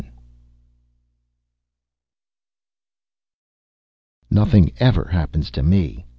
_]"Nothing 4.31 4.71
ever 4.79 5.09
happens 5.09 5.51
to 5.51 5.61
me!" 5.61 6.07